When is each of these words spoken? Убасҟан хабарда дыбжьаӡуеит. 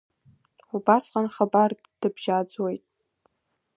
Убасҟан 0.75 1.27
хабарда 1.35 1.83
дыбжьаӡуеит. 2.01 2.83